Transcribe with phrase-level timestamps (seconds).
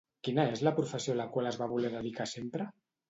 [0.27, 2.67] Quina és la professió a la qual es va voler dedicar sempre?